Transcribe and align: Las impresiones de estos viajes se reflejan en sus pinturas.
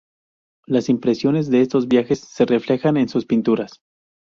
Las 0.65 0.89
impresiones 0.89 1.51
de 1.51 1.61
estos 1.61 1.87
viajes 1.87 2.21
se 2.21 2.45
reflejan 2.45 2.97
en 2.97 3.07
sus 3.07 3.27
pinturas. 3.27 3.81